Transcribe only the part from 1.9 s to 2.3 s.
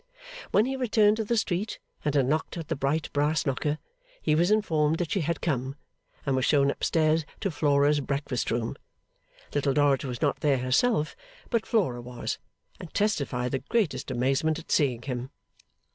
and had